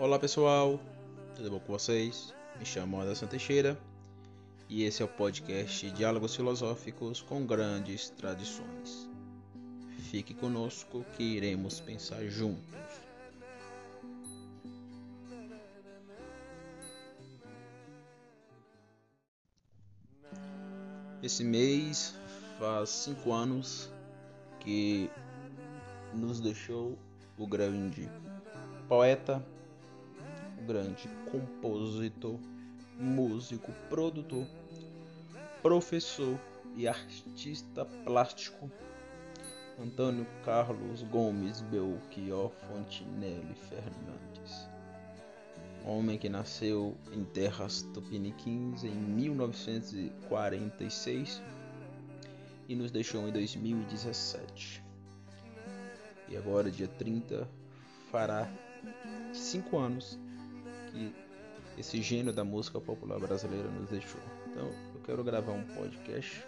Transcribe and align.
Olá 0.00 0.16
pessoal, 0.16 0.78
tudo 1.34 1.50
bom 1.50 1.58
com 1.58 1.72
vocês? 1.72 2.32
Me 2.56 2.64
chamo 2.64 3.00
Anderson 3.00 3.26
Teixeira 3.26 3.76
e 4.68 4.84
esse 4.84 5.02
é 5.02 5.04
o 5.04 5.08
podcast 5.08 5.90
Diálogos 5.90 6.36
Filosóficos 6.36 7.20
com 7.20 7.44
Grandes 7.44 8.08
Tradições. 8.10 9.10
Fique 10.08 10.34
conosco 10.34 11.04
que 11.16 11.24
iremos 11.24 11.80
pensar 11.80 12.24
juntos. 12.26 12.62
Esse 21.20 21.42
mês 21.42 22.14
faz 22.56 22.88
cinco 22.90 23.32
anos 23.32 23.90
que 24.60 25.10
nos 26.14 26.38
deixou 26.38 26.96
o 27.36 27.48
grande 27.48 28.08
poeta, 28.88 29.44
grande 30.66 31.08
compositor, 31.30 32.38
músico, 32.98 33.72
produtor, 33.88 34.46
professor 35.62 36.38
e 36.76 36.86
artista 36.86 37.84
plástico 37.84 38.70
Antônio 39.80 40.26
Carlos 40.44 41.04
Gomes 41.04 41.60
Belchior 41.60 42.50
Fontinelli 42.50 43.54
Fernandes. 43.68 44.68
Homem 45.84 46.18
que 46.18 46.28
nasceu 46.28 46.96
em 47.12 47.24
terras 47.24 47.82
tupiniquins 47.94 48.82
em 48.82 48.90
1946 48.90 51.40
e 52.68 52.74
nos 52.74 52.90
deixou 52.90 53.28
em 53.28 53.32
2017. 53.32 54.82
E 56.28 56.36
agora, 56.36 56.68
dia 56.70 56.88
30, 56.88 57.48
fará 58.10 58.52
cinco 59.32 59.78
anos 59.78 60.18
que 60.98 61.14
esse 61.78 62.02
gênio 62.02 62.32
da 62.32 62.44
música 62.44 62.80
popular 62.80 63.20
brasileira 63.20 63.68
nos 63.68 63.88
deixou. 63.88 64.20
Então, 64.50 64.66
eu 64.94 65.00
quero 65.04 65.22
gravar 65.22 65.52
um 65.52 65.62
podcast 65.62 66.44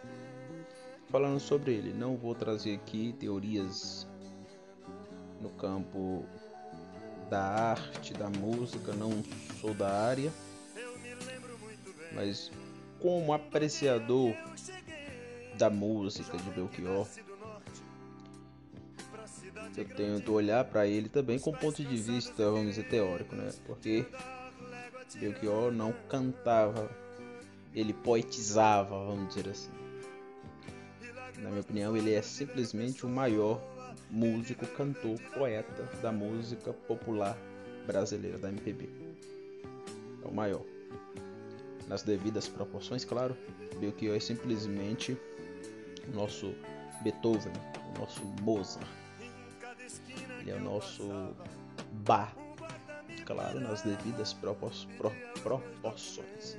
falando 1.09 1.39
sobre 1.39 1.73
ele. 1.73 1.93
Não 1.93 2.17
vou 2.17 2.35
trazer 2.35 2.75
aqui 2.75 3.15
teorias 3.19 4.07
no 5.41 5.51
campo 5.51 6.25
da 7.31 7.41
arte, 7.41 8.13
da 8.13 8.29
música, 8.29 8.93
não 8.93 9.23
sou 9.61 9.73
da 9.73 9.89
área, 9.89 10.33
mas 12.13 12.51
como 12.99 13.33
apreciador 13.33 14.35
da 15.57 15.71
música 15.71 16.37
de 16.37 16.51
Belchior, 16.51 17.07
eu 19.77 19.85
tento 19.97 20.33
olhar 20.33 20.65
para 20.65 20.87
ele 20.89 21.09
também 21.09 21.39
com 21.39 21.53
ponto 21.53 21.85
de 21.85 21.97
vista, 21.97 22.51
vamos 22.51 22.67
dizer, 22.67 22.89
teórico, 22.89 23.37
né? 23.37 23.53
Porque 23.65 24.05
Belchior 25.19 25.73
não 25.73 25.93
cantava, 26.09 26.91
ele 27.75 27.93
poetizava, 27.93 29.05
vamos 29.05 29.29
dizer 29.35 29.49
assim. 29.49 29.71
Na 31.39 31.49
minha 31.49 31.63
opinião, 31.63 31.97
ele 31.97 32.13
é 32.13 32.21
simplesmente 32.21 33.07
o 33.07 33.09
maior 33.09 33.61
músico, 34.11 34.67
cantor, 34.67 35.19
poeta 35.35 35.85
da 36.03 36.13
música 36.13 36.73
popular 36.73 37.37
brasileira 37.87 38.39
da 38.39 38.49
MPB. 38.49 38.89
É 40.23 40.29
o 40.29 40.35
maior. 40.35 40.63
Nas 41.89 42.03
devidas 42.03 42.47
proporções, 42.47 43.05
claro. 43.05 43.37
Belchior 43.79 44.17
é 44.17 44.21
simplesmente 44.21 45.17
o 46.09 46.15
nosso 46.15 46.55
Beethoven, 47.03 47.53
o 47.95 48.01
nosso 48.01 48.23
Mozart. 48.43 48.87
Ele 50.41 50.51
é 50.51 50.55
o 50.55 50.61
nosso 50.61 51.35
Bach, 52.05 52.35
claro, 53.31 53.61
nas 53.61 53.83
devidas 53.83 54.33
propor 54.33 54.73
pro 54.97 55.11
proporções. 55.43 56.57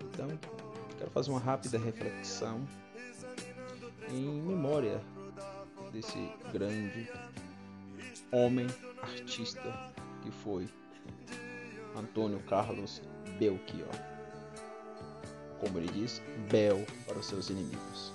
Então, 0.00 0.28
quero 0.98 1.10
fazer 1.10 1.30
uma 1.30 1.40
rápida 1.40 1.78
reflexão 1.78 2.66
em 4.10 4.24
memória 4.40 5.00
desse 5.92 6.18
grande 6.52 7.10
homem 8.32 8.66
artista 9.02 9.92
que 10.22 10.30
foi 10.30 10.66
Antônio 11.96 12.40
Carlos 12.40 13.02
Belchior. 13.38 13.88
Como 15.60 15.78
ele 15.78 15.88
diz, 15.92 16.22
Bel 16.50 16.86
para 17.06 17.18
os 17.18 17.26
seus 17.26 17.50
inimigos. 17.50 18.12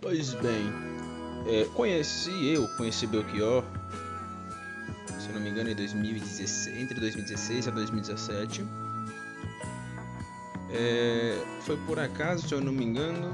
Pois 0.00 0.34
bem, 0.34 1.03
é, 1.46 1.64
conheci 1.74 2.46
eu, 2.46 2.68
conheci 2.76 3.06
Belchior, 3.06 3.64
se 5.20 5.32
não 5.32 5.40
me 5.40 5.50
engano, 5.50 5.70
em 5.70 5.74
2016, 5.74 6.76
entre 6.76 7.00
2016 7.00 7.66
e 7.66 7.70
2017 7.70 8.64
é, 10.76 11.40
foi 11.60 11.76
por 11.86 12.00
acaso, 12.00 12.48
se 12.48 12.52
eu 12.52 12.60
não 12.60 12.72
me 12.72 12.84
engano, 12.84 13.32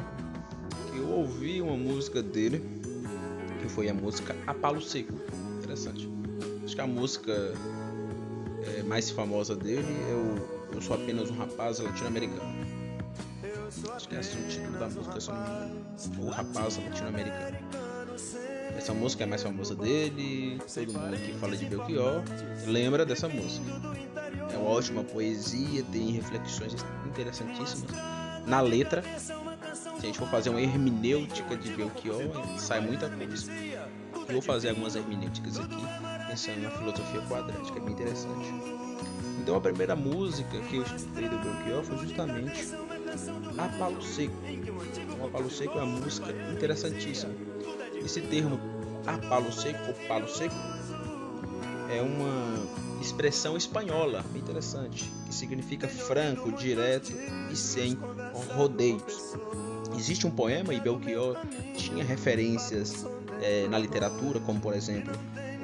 que 0.91 0.99
eu 0.99 1.09
ouvi 1.09 1.63
uma 1.63 1.75
música 1.75 2.23
dele, 2.23 2.63
que 3.63 3.69
foi 3.69 3.89
a 3.89 3.95
música 3.95 4.37
A 4.47 4.53
Palo 4.53 4.81
Seco. 4.83 5.15
Interessante. 5.59 6.07
Acho 6.63 6.75
que 6.75 6.81
a 6.83 6.87
música 6.87 7.33
é, 8.77 8.83
mais 8.83 9.11
famosa 9.11 9.57
dele 9.57 9.89
é 10.11 10.15
o 10.15 10.75
Eu 10.75 10.83
Sou 10.83 10.97
Apenas 10.97 11.31
um 11.31 11.37
Rapaz 11.37 11.79
Latino-Americano. 11.79 12.61
Acho 13.95 14.09
que 14.09 14.17
é 14.17 14.21
esse 14.21 14.37
o 14.37 14.49
título 14.49 14.79
da 14.79 14.89
música, 14.91 15.19
se 15.19 15.29
não 15.31 15.41
me 15.41 15.47
engano. 15.47 15.87
O 16.19 16.29
Rapaz 16.29 16.77
Latino-Americano. 16.77 17.80
Essa 18.81 18.95
música 18.95 19.25
é 19.25 19.27
mais 19.27 19.43
famosa 19.43 19.75
dele, 19.75 20.59
todo 20.75 20.93
mundo 20.95 21.15
que 21.19 21.35
fala 21.35 21.55
de 21.55 21.67
Belchior 21.67 22.23
lembra 22.67 23.05
dessa 23.05 23.29
música. 23.29 23.67
É 24.51 24.57
uma 24.57 24.71
ótima 24.71 25.05
poesia, 25.05 25.85
tem 25.93 26.13
reflexões 26.13 26.75
interessantíssimas. 27.05 27.91
Na 28.47 28.63
letra, 28.63 29.05
se 29.19 29.33
a 29.99 30.01
gente 30.01 30.19
for 30.19 30.27
fazer 30.29 30.49
uma 30.49 30.63
hermenêutica 30.63 31.59
de 31.59 31.71
Belchior, 31.77 32.23
sai 32.59 32.81
muita 32.81 33.11
coisa. 33.11 33.53
Vou 34.33 34.41
fazer 34.41 34.71
algumas 34.71 34.97
hermenêuticas 34.97 35.59
aqui, 35.59 35.85
pensando 36.27 36.63
na 36.63 36.71
filosofia 36.71 37.21
quadrática, 37.29 37.79
é 37.79 37.83
bem 37.83 37.93
interessante. 37.93 38.49
Então 39.43 39.57
a 39.57 39.61
primeira 39.61 39.95
música 39.95 40.59
que 40.59 40.77
eu 40.77 40.83
escutei 40.85 41.29
do 41.29 41.37
Belchior 41.37 41.85
foi 41.85 41.99
justamente 41.99 42.75
A 43.59 43.69
Palo 43.79 44.01
Seco. 44.01 44.35
Então, 44.49 45.47
a 45.47 45.51
Seco 45.51 45.79
é 45.79 45.83
uma 45.83 46.01
música 46.01 46.33
interessantíssima. 46.51 47.50
Esse 48.05 48.21
termo 48.21 48.59
A 49.07 49.19
Palo 49.19 49.53
Seco 49.53 49.93
Palo 50.07 50.29
Seco 50.29 50.55
é 51.91 52.01
uma 52.01 53.01
expressão 53.01 53.57
espanhola 53.57 54.25
interessante, 54.35 55.11
que 55.27 55.35
significa 55.35 55.89
franco, 55.89 56.53
direto 56.53 57.13
e 57.51 57.57
sem 57.57 57.99
rodeios. 58.55 59.37
Existe 59.97 60.27
um 60.27 60.31
poema 60.31 60.73
e 60.73 60.81
Belchior 60.81 61.37
tinha 61.77 62.05
referências 62.05 63.05
é, 63.43 63.67
na 63.69 63.79
literatura, 63.79 64.39
como 64.41 64.61
por 64.61 64.75
exemplo 64.75 65.13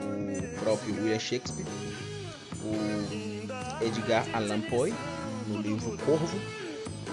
o 0.03 0.61
próprio 0.61 0.95
William 0.95 1.19
Shakespeare, 1.19 1.67
o 2.65 3.85
Edgar 3.85 4.27
Allan 4.33 4.61
Poe 4.63 4.93
no 5.47 5.61
livro 5.61 5.97
Corvo, 6.05 6.39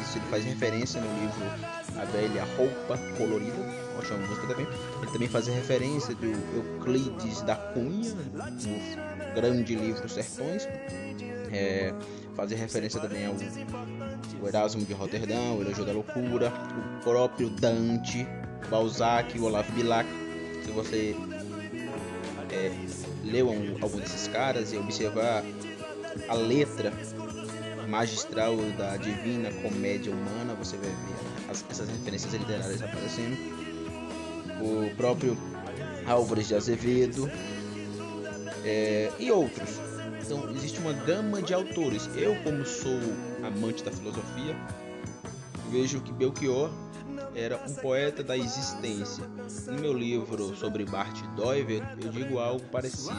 isso 0.02 0.18
ele 0.18 0.26
faz 0.30 0.44
referência 0.44 1.00
no 1.00 1.08
livro 1.20 1.83
A 1.98 2.06
Velha 2.06 2.44
Roupa 2.58 2.98
Colorida, 3.18 3.58
ótima 3.98 4.18
música 4.20 4.48
também. 4.48 4.68
Ele 5.02 5.12
também 5.12 5.28
fazia 5.28 5.54
referência 5.54 6.16
do 6.16 6.26
Euclides 6.26 7.42
da 7.42 7.56
Cunha, 7.56 8.12
no 8.14 9.36
grande 9.36 9.76
livro 9.76 10.08
Sertões. 10.10 10.68
É, 11.52 11.94
fazia 12.36 12.58
referência 12.58 13.00
também 13.00 13.26
ao, 13.26 13.36
ao 14.42 14.48
Erasmo 14.48 14.84
de 14.86 14.94
Roterdão, 14.94 15.58
o 15.58 15.62
Elogio 15.62 15.86
da 15.86 15.92
Loucura, 15.92 16.52
o 16.78 17.04
próprio 17.04 17.50
Dante, 17.50 18.28
Balzac, 18.70 19.38
o 19.38 19.46
Olavo 19.46 19.72
Bilac. 19.74 20.10
Se 20.66 20.72
você 20.72 21.16
é, 22.52 22.72
leu 23.24 23.50
um, 23.50 23.78
algum 23.82 24.00
desses 24.00 24.28
caras 24.28 24.74
e 24.74 24.78
observar 24.78 25.44
a 26.28 26.34
letra 26.34 26.92
magistral 27.88 28.56
da 28.78 28.98
Divina 28.98 29.52
Comédia 29.62 30.12
Humana, 30.12 30.54
você 30.56 30.78
vai 30.78 30.90
ver 30.90 31.52
as, 31.52 31.66
essas 31.70 31.90
referências 31.90 32.34
literárias 32.34 32.82
aparecendo 32.82 33.38
o 34.62 34.96
próprio 34.96 35.38
Álvares 36.06 36.48
de 36.48 36.56
Azevedo 36.56 37.30
é, 38.64 39.12
e 39.20 39.32
outros. 39.32 39.70
Então 40.22 40.50
existe 40.52 40.80
uma 40.80 40.94
gama 40.94 41.42
de 41.42 41.54
autores. 41.54 42.10
Eu, 42.16 42.36
como 42.44 42.66
sou 42.66 43.00
amante 43.44 43.84
da 43.84 43.92
filosofia, 43.92 44.56
vejo 45.70 46.02
que 46.02 46.14
Belchior 46.14 46.72
era 47.36 47.58
um 47.68 47.74
poeta 47.76 48.24
da 48.24 48.38
existência. 48.38 49.24
No 49.68 49.80
meu 49.80 49.94
livro 49.94 50.56
sobre 50.56 50.86
Bart 50.86 51.22
Doiver, 51.36 51.84
eu 52.02 52.10
digo 52.12 52.40
algo 52.40 52.64
parecido. 52.68 53.14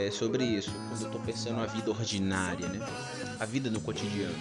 É 0.00 0.12
sobre 0.12 0.44
isso, 0.44 0.70
quando 0.70 1.00
eu 1.00 1.06
estou 1.06 1.20
pensando 1.20 1.56
na 1.56 1.66
vida 1.66 1.90
ordinária, 1.90 2.68
né? 2.68 2.86
a 3.40 3.44
vida 3.44 3.68
no 3.68 3.80
cotidiano. 3.80 4.38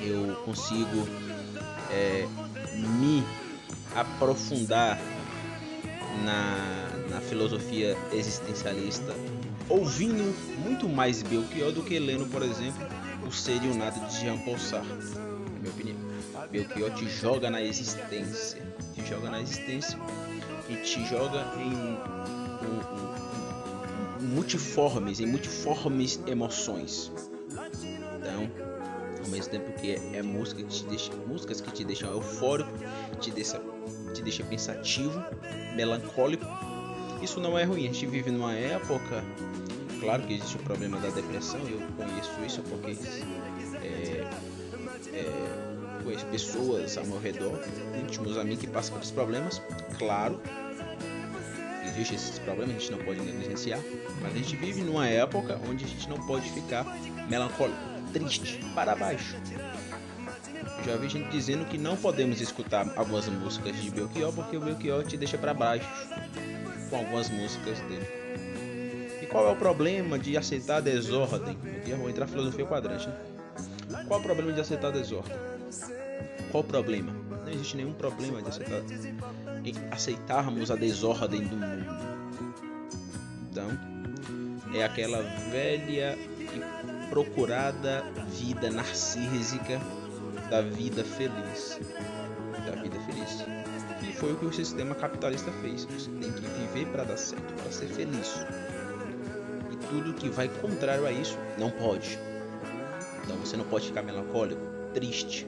Eu 0.00 0.36
consigo 0.36 1.06
é, 1.90 2.26
me 2.98 3.22
aprofundar 3.94 4.98
na, 6.24 7.10
na 7.10 7.20
filosofia 7.20 7.94
existencialista 8.10 9.14
ouvindo 9.68 10.34
muito 10.64 10.88
mais 10.88 11.22
Belchior 11.22 11.70
do 11.70 11.82
que 11.82 11.98
lendo, 11.98 12.24
por 12.30 12.42
exemplo, 12.42 12.86
o 13.26 13.30
Ser 13.30 13.62
e 13.62 13.68
o 13.68 13.74
Nada 13.74 14.00
de 14.06 14.18
Jean 14.18 14.38
Paul 14.38 14.58
Sartre, 14.58 14.94
na 14.94 15.60
minha 15.60 15.72
opinião. 15.72 15.96
Belchior 16.50 16.90
te 16.94 17.06
joga 17.06 17.50
na 17.50 17.60
existência, 17.60 18.62
te 18.94 19.04
joga 19.06 19.30
na 19.30 19.42
existência 19.42 19.98
e 20.70 20.76
te 20.76 21.04
joga 21.06 21.52
em 21.58 21.74
um, 21.74 21.98
um, 22.62 23.13
multiformes, 24.34 25.20
em 25.20 25.26
multiformes 25.26 26.20
emoções. 26.26 27.12
Então, 28.18 28.50
ao 29.22 29.30
mesmo 29.30 29.50
tempo 29.50 29.72
que 29.80 29.92
é, 29.92 30.18
é 30.18 30.22
música 30.22 30.62
que 30.62 30.68
te 30.68 30.84
deixa, 30.84 31.12
músicas 31.26 31.60
que 31.60 31.70
te 31.70 31.84
deixam 31.84 32.10
eufórico, 32.10 32.70
te 33.20 33.30
deixa, 33.30 33.60
te 34.12 34.22
deixa 34.22 34.42
pensativo, 34.44 35.22
melancólico. 35.76 36.44
Isso 37.22 37.40
não 37.40 37.56
é 37.56 37.64
ruim. 37.64 37.84
A 37.84 37.92
gente 37.92 38.06
vive 38.06 38.30
numa 38.30 38.52
época, 38.54 39.24
claro 40.00 40.22
que 40.24 40.34
existe 40.34 40.56
o 40.56 40.60
problema 40.60 40.98
da 40.98 41.08
depressão. 41.10 41.60
Eu 41.68 41.80
conheço 41.96 42.44
isso 42.44 42.62
porque 42.62 42.96
é, 43.82 44.28
é, 45.12 46.02
conheço 46.02 46.26
pessoas 46.26 46.98
ao 46.98 47.06
meu 47.06 47.20
redor, 47.20 47.58
íntimos 48.02 48.36
a 48.36 48.44
mim 48.44 48.56
que 48.56 48.66
passam 48.66 48.94
por 48.94 49.00
esses 49.00 49.12
problemas. 49.12 49.62
Claro, 49.96 50.40
existem 51.94 52.16
esses 52.16 52.38
problemas, 52.40 52.76
a 52.76 52.78
gente 52.78 52.92
não 52.92 52.98
pode 52.98 53.20
negligenciar, 53.20 53.80
mas 54.20 54.32
a 54.32 54.36
gente 54.36 54.56
vive 54.56 54.82
numa 54.82 55.08
época 55.08 55.60
onde 55.68 55.84
a 55.84 55.88
gente 55.88 56.08
não 56.08 56.18
pode 56.26 56.50
ficar 56.50 56.84
melancólico 57.28 57.94
triste, 58.12 58.60
para 58.74 58.94
baixo. 58.94 59.36
Já 60.84 60.96
vi 60.96 61.08
gente 61.08 61.30
dizendo 61.30 61.64
que 61.64 61.76
não 61.76 61.96
podemos 61.96 62.40
escutar 62.40 62.86
algumas 62.96 63.28
músicas 63.28 63.74
de 63.80 63.90
Belchior 63.90 64.32
porque 64.32 64.56
o 64.56 64.60
Belchior 64.60 65.04
te 65.04 65.16
deixa 65.16 65.36
para 65.36 65.52
baixo 65.52 65.88
com 66.88 66.96
algumas 66.96 67.28
músicas 67.30 67.80
dele. 67.80 68.06
E 69.20 69.26
qual 69.26 69.48
é 69.48 69.52
o 69.52 69.56
problema 69.56 70.18
de 70.18 70.36
aceitar 70.36 70.76
a 70.76 70.80
desordem? 70.80 71.58
Aqui 71.78 71.90
eu 71.90 71.96
vou 71.96 72.08
entrar 72.08 72.26
filosofia 72.28 72.66
quadrante. 72.66 73.08
Né? 73.08 74.04
Qual 74.06 74.20
é 74.20 74.22
o 74.22 74.24
problema 74.24 74.52
de 74.52 74.60
aceitar 74.60 74.88
a 74.88 74.90
desordem? 74.90 75.36
Qual 76.52 76.62
o 76.62 76.66
problema? 76.66 77.12
Não 77.44 77.52
existe 77.52 77.76
nenhum 77.76 77.92
problema 77.94 78.40
de 78.40 78.48
aceitar, 78.48 78.80
aceitarmos 79.90 80.70
a 80.70 80.76
desordem 80.76 81.42
do 81.42 81.56
mundo. 81.56 81.86
Então, 83.50 83.68
é 84.74 84.84
aquela 84.84 85.22
velha 85.50 86.18
procurada 87.08 88.02
vida 88.28 88.70
narcísica 88.70 89.80
da 90.50 90.60
vida 90.60 91.04
feliz. 91.04 91.78
Da 92.66 92.82
vida 92.82 92.98
feliz. 93.00 93.44
E 94.02 94.12
foi 94.12 94.32
o 94.32 94.36
que 94.36 94.46
o 94.46 94.52
sistema 94.52 94.94
capitalista 94.94 95.50
fez. 95.62 95.84
Você 95.84 96.10
tem 96.10 96.32
que 96.32 96.46
viver 96.46 96.86
para 96.88 97.04
dar 97.04 97.16
certo, 97.16 97.54
para 97.54 97.70
ser 97.70 97.86
feliz. 97.86 98.44
E 99.70 99.76
tudo 99.86 100.12
que 100.14 100.28
vai 100.28 100.48
contrário 100.48 101.06
a 101.06 101.12
isso 101.12 101.38
não 101.58 101.70
pode. 101.70 102.18
Então 103.24 103.36
você 103.38 103.56
não 103.56 103.64
pode 103.64 103.86
ficar 103.86 104.02
melancólico, 104.02 104.60
triste. 104.92 105.46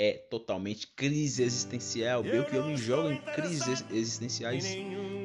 É 0.00 0.12
totalmente 0.12 0.86
crise 0.86 1.42
existencial. 1.42 2.22
Bem 2.22 2.44
que 2.44 2.54
eu 2.54 2.64
me 2.64 2.76
jogo 2.76 3.10
em 3.10 3.18
crises 3.34 3.84
existenciais 3.90 4.64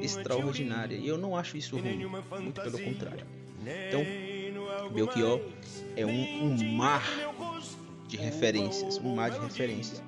extraordinárias. 0.02 1.00
E 1.00 1.08
eu 1.08 1.16
não 1.16 1.38
acho 1.38 1.56
isso 1.56 1.78
ruim. 1.78 2.08
Muito 2.42 2.60
pelo 2.60 2.80
contrário. 2.80 3.24
Então, 3.62 4.04
Belchior 4.92 5.40
é 5.96 6.04
um, 6.04 6.46
um 6.46 6.74
mar 6.74 7.08
de 8.08 8.18
referências, 8.18 8.98
um 8.98 9.14
mar 9.14 9.30
de 9.30 9.40
referências. 9.40 10.02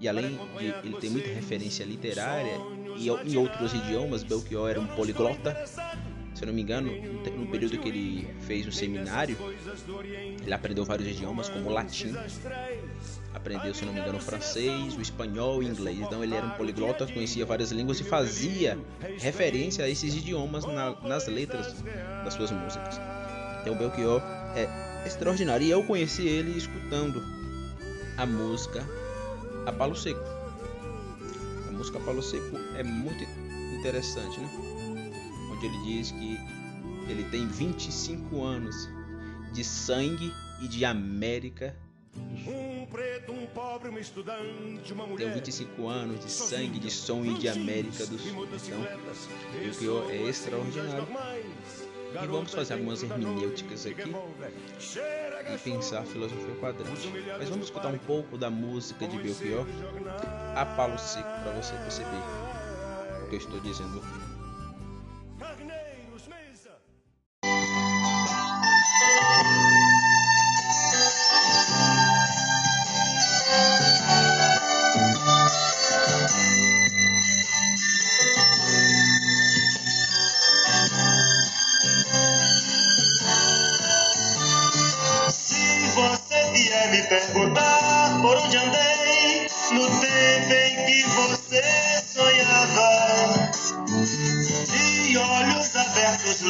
E 0.00 0.08
além 0.08 0.38
de 0.58 0.64
ele 0.64 0.96
ter 0.98 1.10
muita 1.10 1.28
referência 1.28 1.84
literária 1.84 2.58
e 2.96 3.08
em 3.08 3.36
outros 3.36 3.74
idiomas, 3.74 4.22
Belchior 4.22 4.70
era 4.70 4.80
um 4.80 4.86
poliglota. 4.86 5.54
Se 6.34 6.42
eu 6.42 6.46
não 6.46 6.54
me 6.54 6.62
engano, 6.62 6.90
no 7.36 7.46
período 7.48 7.78
que 7.78 7.88
ele 7.88 8.28
fez 8.40 8.66
o 8.66 8.72
seminário, 8.72 9.36
ele 10.42 10.52
aprendeu 10.54 10.84
vários 10.84 11.08
idiomas, 11.08 11.48
como 11.48 11.68
o 11.68 11.72
latim, 11.72 12.14
aprendeu, 13.36 13.74
se 13.74 13.84
não 13.84 13.92
me 13.92 14.00
engano, 14.00 14.16
o 14.16 14.20
francês, 14.20 14.96
o 14.96 15.00
espanhol 15.00 15.62
e 15.62 15.66
o 15.66 15.68
inglês. 15.68 15.98
Então 15.98 16.24
ele 16.24 16.34
era 16.34 16.46
um 16.46 16.50
poliglota, 16.50 17.06
conhecia 17.06 17.44
várias 17.44 17.70
línguas 17.70 18.00
e 18.00 18.04
fazia 18.04 18.78
referência 19.18 19.84
a 19.84 19.88
esses 19.88 20.14
idiomas 20.14 20.64
na, 20.64 20.98
nas 21.02 21.26
letras 21.26 21.74
das 22.24 22.32
suas 22.32 22.50
músicas. 22.50 22.98
Então 23.60 23.74
o 23.74 23.76
Belchior 23.76 24.22
é 24.56 25.06
extraordinário. 25.06 25.66
E 25.66 25.70
eu 25.70 25.84
conheci 25.84 26.26
ele 26.26 26.56
escutando 26.56 27.22
a 28.16 28.24
música 28.24 28.82
A 29.66 29.72
Palo 29.72 29.94
Seco. 29.94 30.24
A 31.68 31.72
música 31.72 32.00
Palo 32.00 32.22
Seco 32.22 32.56
é 32.76 32.82
muito 32.82 33.22
interessante, 33.78 34.40
né? 34.40 34.48
Onde 35.52 35.66
ele 35.66 35.78
diz 35.84 36.10
que 36.10 36.38
ele 37.08 37.24
tem 37.24 37.46
25 37.46 38.42
anos 38.42 38.88
de 39.52 39.62
sangue 39.62 40.32
e 40.62 40.68
de 40.68 40.86
América 40.86 41.76
um 42.16 42.44
preto, 42.44 42.65
Tenho 45.16 45.34
25 45.34 45.88
anos 45.88 46.20
de 46.20 46.30
sangue, 46.30 46.78
de 46.78 46.90
som 46.90 47.24
e 47.24 47.34
de 47.34 47.48
América 47.48 48.06
do 48.06 48.18
Sul. 48.18 48.46
Então, 48.46 48.80
o 49.70 49.74
pior 49.76 50.10
é 50.10 50.22
extraordinário. 50.22 51.06
E 52.22 52.26
vamos 52.26 52.52
fazer 52.52 52.74
algumas 52.74 53.02
hermenêuticas 53.02 53.86
aqui 53.86 54.10
e 55.52 55.58
pensar 55.58 56.00
a 56.00 56.04
filosofia 56.04 56.54
quadrante. 56.56 57.12
Mas 57.38 57.48
vamos 57.50 57.66
escutar 57.66 57.88
um 57.88 57.98
pouco 57.98 58.38
da 58.38 58.48
música 58.48 59.06
de 59.06 59.18
Belchior 59.18 59.66
a 60.54 60.64
palo 60.64 60.98
seco 60.98 61.28
para 61.42 61.52
você 61.52 61.74
perceber 61.76 62.22
o 63.22 63.28
que 63.28 63.34
eu 63.34 63.38
estou 63.38 63.60
dizendo 63.60 63.98
aqui. 63.98 64.25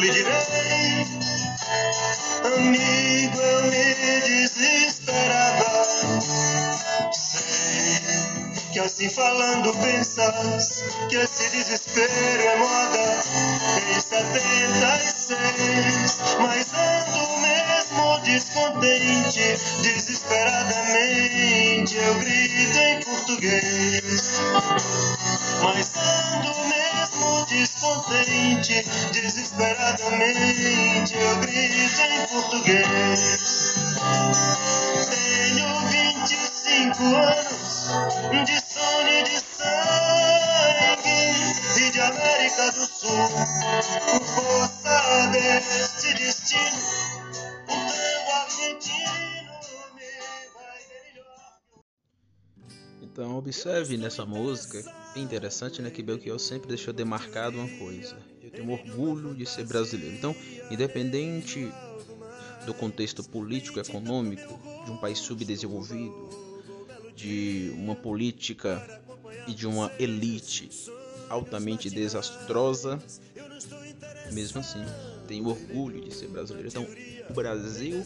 Lhe 0.07 0.13
direi, 0.13 1.05
amigo, 2.45 3.39
eu 3.39 3.63
me 3.63 3.93
desesperava. 4.23 5.83
Sei 7.11 7.99
que 8.71 8.79
assim 8.79 9.09
falando 9.09 9.73
pensas 9.73 10.83
que 11.09 11.15
esse 11.17 11.49
desespero 11.49 12.41
é 12.41 12.55
moda 12.57 13.19
em 13.89 13.99
76, 13.99 16.19
mas 16.39 16.73
ando 16.73 17.37
mesmo 17.39 18.19
descontente, 18.23 19.57
desesperadamente 19.81 21.97
eu 21.97 22.15
grito 22.15 22.77
em 22.77 23.03
português. 23.03 24.39
Mas 25.63 25.91
ando 25.97 26.53
mesmo 26.67 26.76
descontente, 28.07 28.83
desesperadamente 29.11 31.15
eu 31.15 31.35
grito 31.37 32.01
em 32.01 32.27
português. 32.27 33.73
Tenho 35.09 35.79
25 35.87 37.03
anos 37.03 37.87
de 38.45 38.59
sono 38.59 39.09
e 39.09 39.23
de 39.23 39.39
sangue 39.39 41.09
e 41.77 41.91
de 41.91 41.99
América 41.99 42.71
do 42.71 42.85
Sul. 42.85 43.29
Por 44.05 44.21
força 44.25 45.27
deste 45.31 46.13
destino, 46.15 46.77
Então 53.17 53.35
observe 53.35 53.97
nessa 53.97 54.27
música, 54.27 54.77
é 55.15 55.19
interessante 55.19 55.81
né, 55.81 55.89
que 55.89 56.03
Belchior 56.03 56.37
sempre 56.37 56.67
deixou 56.67 56.93
demarcado 56.93 57.57
uma 57.57 57.67
coisa. 57.79 58.15
Eu 58.43 58.51
tenho 58.51 58.69
orgulho 58.69 59.33
de 59.33 59.43
ser 59.43 59.65
brasileiro. 59.65 60.15
Então, 60.15 60.35
independente 60.69 61.67
do 62.67 62.75
contexto 62.75 63.23
político 63.23 63.79
econômico 63.79 64.59
de 64.85 64.91
um 64.91 64.97
país 64.97 65.17
subdesenvolvido, 65.17 66.29
de 67.15 67.73
uma 67.75 67.95
política 67.95 69.01
e 69.47 69.53
de 69.55 69.65
uma 69.65 69.91
elite 69.97 70.69
altamente 71.27 71.89
desastrosa, 71.89 73.01
mesmo 74.31 74.59
assim, 74.59 74.85
tenho 75.27 75.47
orgulho 75.47 76.01
de 76.01 76.13
ser 76.13 76.27
brasileiro. 76.27 76.67
Então, 76.67 76.85
o 77.27 77.33
Brasil 77.33 77.99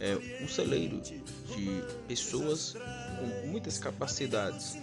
é 0.00 0.42
um 0.42 0.48
celeiro 0.48 1.00
de 1.00 1.84
pessoas 2.08 2.74
com 3.20 3.48
muitas 3.48 3.78
capacidades, 3.78 4.76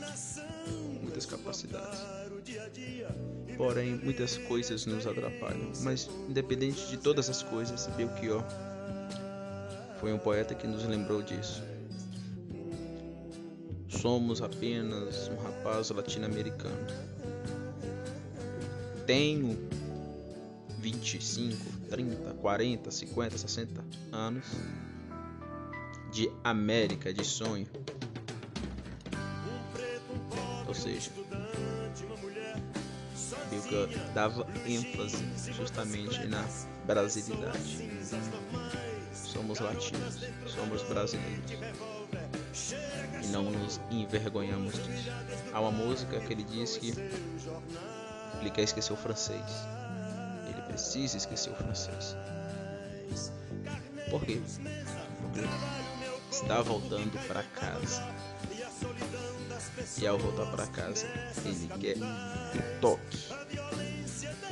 muitas 1.02 1.26
capacidades. 1.26 2.00
Porém, 3.58 3.96
muitas 3.96 4.38
coisas 4.38 4.86
nos 4.86 5.08
atrapalham. 5.08 5.72
Mas, 5.82 6.08
independente 6.30 6.88
de 6.88 6.98
todas 6.98 7.28
as 7.30 7.42
coisas, 7.42 7.88
Belchior 7.98 8.44
foi 10.00 10.14
um 10.14 10.20
poeta 10.20 10.54
que 10.54 10.68
nos 10.68 10.86
lembrou 10.86 11.24
disso. 11.24 11.64
Somos 13.90 14.42
apenas 14.42 15.28
um 15.30 15.38
rapaz 15.38 15.90
latino-americano. 15.90 16.86
Tenho 19.08 19.58
25, 20.80 21.66
30, 21.90 22.34
40, 22.36 22.92
50, 22.92 23.38
60 23.38 23.86
anos 24.12 24.46
de 26.12 26.32
América, 26.44 27.14
de 27.14 27.26
sonho. 27.26 27.68
Seja, 30.78 31.12
Bilka 33.50 33.90
dava 34.14 34.48
ênfase 34.66 35.26
justamente 35.54 36.26
na 36.28 36.46
brasilidade. 36.86 37.90
Somos 39.12 39.60
latinos, 39.60 40.20
somos 40.46 40.84
brasileiros 40.84 41.52
e 43.24 43.28
não 43.28 43.44
nos 43.44 43.80
envergonhamos 43.90 44.74
disso. 44.74 45.12
Há 45.52 45.60
uma 45.60 45.72
música 45.72 46.20
que 46.20 46.34
ele 46.34 46.44
diz 46.44 46.78
que 46.78 46.94
ele 48.40 48.52
quer 48.52 48.64
esquecer 48.64 48.94
o 48.94 48.98
francês. 48.98 49.46
Ele 50.48 50.62
precisa 50.62 51.18
esquecer 51.18 51.52
o 51.52 51.56
francês. 51.56 52.16
Por 54.10 54.24
quê? 54.24 54.42
Porque 55.22 55.48
está 56.32 56.62
voltando 56.62 57.18
para 57.28 57.44
casa. 57.44 58.08
E 60.00 60.06
ao 60.08 60.18
voltar 60.18 60.46
para 60.52 60.68
casa, 60.68 61.08
ele 61.44 61.68
quer 61.80 61.98
o 61.98 62.80
toque, 62.82 63.18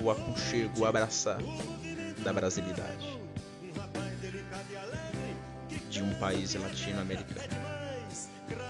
o 0.01 0.09
aconchego, 0.09 0.81
o 0.81 0.85
abraçar 0.85 1.39
da 2.23 2.33
brasilidade 2.33 3.19
de 5.89 6.01
um 6.01 6.13
país 6.15 6.55
latino-americano. 6.55 7.75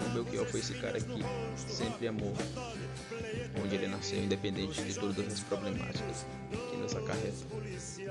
O 0.05 0.09
Belchior 0.09 0.45
foi 0.45 0.59
esse 0.59 0.73
cara 0.75 0.99
que 0.99 1.21
sempre 1.55 2.07
amou 2.07 2.33
onde 3.63 3.75
ele 3.75 3.87
nasceu, 3.87 4.23
independente 4.23 4.81
de 4.83 4.93
todas 4.93 5.33
as 5.33 5.39
problemáticas 5.41 6.25
que 6.69 6.77
nos 6.77 6.95
acarreta, 6.95 7.45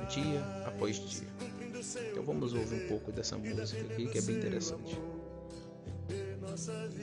dia 0.09 0.41
após 0.67 0.97
dia. 0.97 1.29
Então 2.11 2.25
vamos 2.25 2.53
ouvir 2.55 2.85
um 2.85 2.89
pouco 2.89 3.13
dessa 3.13 3.37
música 3.37 3.81
aqui 3.83 4.07
que 4.07 4.19
é 4.19 4.23
bem 4.23 4.37
interessante. 4.37 4.99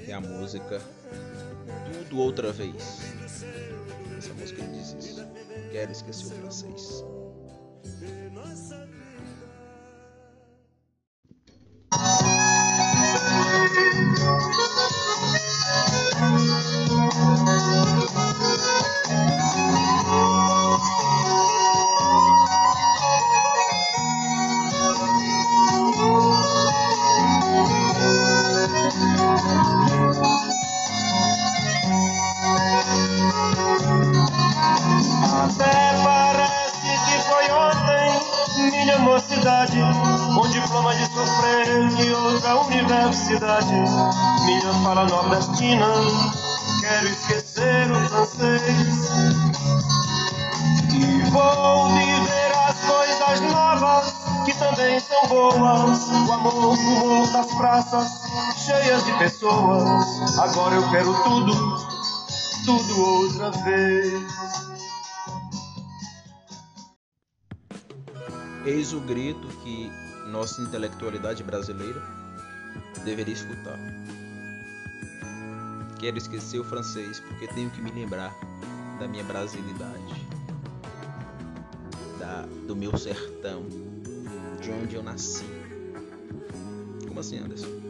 É 0.07 0.13
a 0.13 0.21
música 0.21 0.81
Tudo 1.91 2.19
Outra 2.19 2.51
Vez. 2.51 3.01
Essa 4.17 4.33
música 4.33 4.63
diz 4.63 4.95
isso. 4.99 5.27
Quero 5.71 5.91
esquecer 5.91 6.27
o 6.27 6.29
francês. 6.29 7.03
Pessoas. 59.51 60.39
Agora 60.39 60.75
eu 60.75 60.89
quero 60.89 61.13
tudo, 61.23 61.53
tudo 62.65 63.01
outra 63.01 63.51
vez. 63.63 64.31
Eis 68.65 68.93
o 68.93 68.99
grito 69.01 69.47
que 69.63 69.91
nossa 70.29 70.61
intelectualidade 70.61 71.43
brasileira 71.43 72.01
deveria 73.03 73.33
escutar. 73.33 73.77
Quero 75.99 76.17
esquecer 76.17 76.59
o 76.59 76.63
francês 76.63 77.19
porque 77.19 77.47
tenho 77.47 77.69
que 77.69 77.81
me 77.81 77.91
lembrar 77.91 78.33
da 78.99 79.07
minha 79.07 79.23
brasilidade, 79.23 80.27
da, 82.19 82.45
do 82.67 82.75
meu 82.75 82.95
sertão, 82.97 83.65
de 84.59 84.71
onde 84.71 84.95
eu 84.95 85.03
nasci. 85.03 85.45
Como 87.07 87.19
assim, 87.19 87.39
Anderson? 87.39 87.80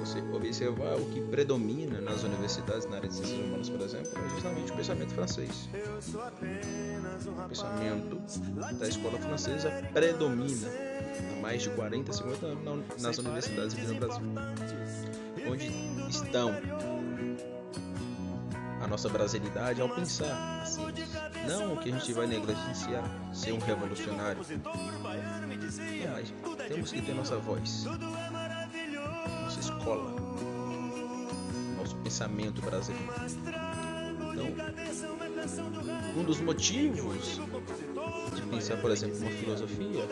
Você 0.00 0.20
observar 0.32 0.96
o 0.96 1.04
que 1.10 1.20
predomina 1.20 2.00
nas 2.00 2.22
universidades 2.22 2.88
na 2.88 2.96
área 2.96 3.08
de 3.08 3.14
ciências 3.14 3.38
humanas, 3.38 3.68
por 3.68 3.80
exemplo, 3.82 4.10
é 4.16 4.28
justamente 4.30 4.72
o 4.72 4.76
pensamento 4.76 5.14
francês. 5.14 5.68
O 7.26 7.48
pensamento 7.48 8.22
da 8.78 8.88
escola 8.88 9.18
francesa 9.18 9.70
predomina 9.92 10.68
há 11.36 11.40
mais 11.42 11.62
de 11.62 11.70
40, 11.70 12.12
50 12.12 12.46
anos 12.46 13.02
nas 13.02 13.18
universidades 13.18 13.74
aqui 13.74 13.86
no 13.86 13.94
Brasil. 13.96 14.22
Onde 15.46 15.70
estão 16.08 16.54
a 18.80 18.86
nossa 18.86 19.08
brasilidade 19.10 19.82
ao 19.82 19.88
pensar 19.88 20.62
assim, 20.62 20.80
não 21.46 21.76
que 21.76 21.90
a 21.90 21.92
gente 21.92 22.12
vai 22.14 22.26
negligenciar 22.26 23.04
ser 23.32 23.52
um 23.52 23.58
revolucionário, 23.58 24.40
mas 26.10 26.68
temos 26.68 26.90
que 26.90 27.02
ter 27.02 27.14
nossa 27.14 27.36
voz, 27.36 27.84
escola, 29.80 30.12
nosso 31.78 31.96
pensamento 31.96 32.60
brasileiro. 32.60 33.08
Então, 34.32 34.46
um 36.16 36.24
dos 36.24 36.40
motivos 36.40 37.40
de 38.34 38.42
pensar, 38.42 38.76
por 38.76 38.90
exemplo, 38.90 39.16
uma 39.18 39.30
filosofia 39.30 40.06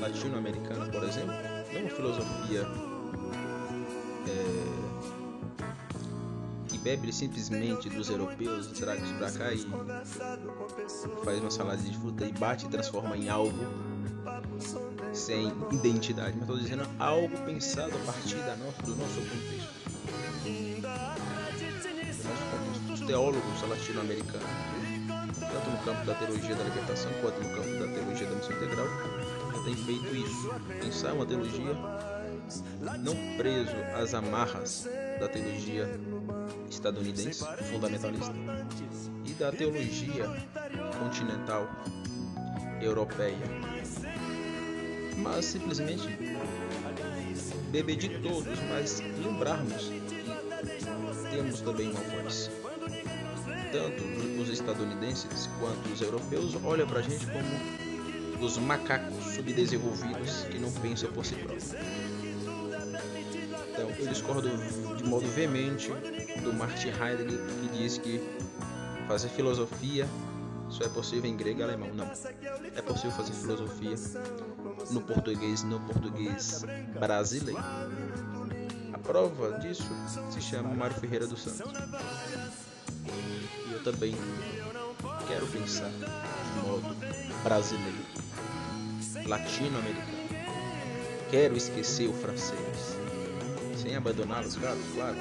latino-americana, 0.00 0.86
por 0.86 1.04
exemplo, 1.04 1.34
não 1.72 1.80
uma 1.82 1.90
filosofia 1.90 2.66
é, 4.26 4.64
que 6.68 6.78
bebe 6.78 7.12
simplesmente 7.12 7.90
dos 7.90 8.08
europeus, 8.08 8.68
traz 8.68 9.02
para 9.12 9.30
cá 9.30 9.52
e 9.52 9.66
faz 11.24 11.40
uma 11.40 11.50
salada 11.50 11.82
de 11.82 11.96
fruta 11.98 12.24
e 12.24 12.32
bate 12.32 12.64
e 12.66 12.68
transforma 12.70 13.16
em 13.16 13.28
algo 13.28 13.89
sem 15.20 15.52
identidade, 15.70 16.32
mas 16.32 16.42
estou 16.42 16.58
dizendo 16.58 16.88
algo 16.98 17.36
pensado 17.44 17.92
a 17.94 18.12
partir 18.12 18.36
da 18.36 18.56
nossa, 18.56 18.82
do 18.82 18.96
nosso 18.96 19.20
contexto. 19.20 19.80
Os 22.92 23.00
teólogos 23.00 23.68
latino-americanos, 23.68 24.48
tanto 25.38 25.70
no 25.70 25.78
campo 25.84 26.06
da 26.06 26.14
teologia 26.14 26.54
da 26.54 26.64
libertação 26.64 27.12
quanto 27.20 27.40
no 27.42 27.50
campo 27.50 27.78
da 27.78 27.92
teologia 27.92 28.26
da 28.26 28.36
missão 28.36 28.56
integral, 28.56 28.86
tem 29.64 29.76
feito 29.76 30.16
isso. 30.16 30.50
Pensar 30.80 31.12
uma 31.12 31.26
teologia 31.26 31.76
não 32.98 33.14
preso 33.36 33.76
às 33.94 34.14
amarras 34.14 34.88
da 35.20 35.28
teologia 35.28 35.88
estadunidense, 36.68 37.44
fundamentalista, 37.70 38.34
e 39.24 39.32
da 39.34 39.52
teologia 39.52 40.26
continental 40.98 41.68
europeia, 42.80 43.36
mas 45.22 45.44
simplesmente 45.44 46.08
beber 47.70 47.96
de 47.96 48.08
todos, 48.20 48.58
mas 48.68 49.00
lembrarmos 49.22 49.84
que 49.84 51.30
temos 51.30 51.60
também 51.60 51.90
uma 51.90 52.00
voz. 52.22 52.50
Tanto 53.72 54.02
os 54.40 54.48
estadunidenses 54.48 55.48
quanto 55.60 55.92
os 55.92 56.00
europeus 56.00 56.56
olham 56.64 56.86
para 56.86 56.98
a 57.00 57.02
gente 57.02 57.24
como 57.26 58.44
os 58.44 58.58
macacos 58.58 59.34
subdesenvolvidos 59.34 60.44
que 60.50 60.58
não 60.58 60.72
pensam 60.72 61.10
por 61.12 61.24
si 61.24 61.34
próprios. 61.34 61.74
Então, 63.70 63.90
eu 63.98 64.06
discordo 64.06 64.50
de 64.96 65.04
modo 65.04 65.26
veemente 65.28 65.90
do 66.42 66.52
Martin 66.52 66.88
Heidegger, 66.88 67.38
que 67.60 67.78
diz 67.78 67.98
que 67.98 68.20
fazer 69.06 69.28
filosofia 69.28 70.08
só 70.70 70.84
é 70.84 70.88
possível 70.88 71.28
em 71.28 71.36
grego 71.36 71.60
e 71.60 71.62
alemão. 71.62 71.92
Não. 71.92 72.10
É 72.74 72.82
possível 72.82 73.10
fazer 73.12 73.32
filosofia 73.32 73.96
no 74.90 75.00
português, 75.02 75.62
no 75.62 75.80
português 75.80 76.64
brasileiro. 76.98 77.60
A 78.92 78.98
prova 78.98 79.58
disso 79.58 79.90
se 80.30 80.40
chama 80.40 80.74
Mário 80.74 80.96
Ferreira 80.96 81.26
dos 81.26 81.42
Santos. 81.42 81.72
E 83.68 83.72
eu 83.72 83.82
também 83.82 84.14
quero 85.26 85.46
pensar 85.48 85.90
de 85.90 86.66
modo 86.66 86.96
brasileiro, 87.42 87.98
latino-americano. 89.26 90.20
Quero 91.30 91.56
esquecer 91.56 92.08
o 92.08 92.12
francês, 92.12 92.96
sem 93.80 93.96
abandoná-los, 93.96 94.56
claro, 94.56 94.78
claro. 94.94 95.16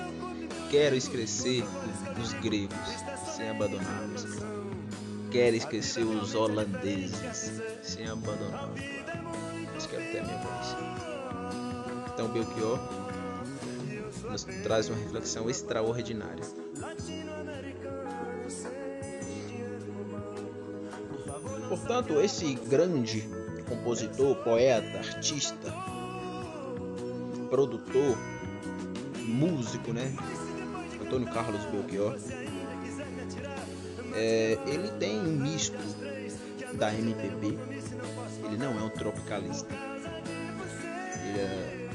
Quero 0.70 0.96
esquecer 0.96 1.64
os 2.22 2.34
gregos, 2.34 2.76
sem 3.36 3.50
abandoná-los, 3.50 4.24
claro. 4.24 4.59
Quero 5.32 5.56
esquecer 5.56 6.04
os 6.04 6.34
holandeses, 6.34 7.52
sem 7.84 8.08
abandoná-los, 8.08 8.80
claro. 8.80 9.88
Quero 9.90 10.12
ter 10.12 10.20
a 10.20 10.24
minha 10.24 10.38
voz. 10.40 10.76
Então, 12.14 12.28
Belchior 12.30 12.80
nos 14.30 14.44
traz 14.64 14.90
uma 14.90 14.98
reflexão 14.98 15.50
extraordinária. 15.50 16.44
Portanto, 21.70 22.20
esse 22.20 22.56
grande 22.56 23.24
compositor, 23.68 24.36
poeta, 24.38 24.98
artista, 24.98 25.74
produtor, 27.50 28.18
músico, 29.26 29.94
né? 29.94 30.12
Antônio 31.02 31.32
Carlos 31.32 31.64
Belchior. 31.66 32.18
É, 34.16 34.58
ele 34.66 34.90
tem 35.00 35.20
um 35.20 35.38
misto 35.38 35.78
da 36.74 36.94
MPB. 36.94 37.58
Ele 38.46 38.58
não 38.58 38.80
é 38.80 38.84
um 38.84 38.90
tropicalista. 38.90 39.74
Ele, 41.26 41.40
é, 41.40 41.90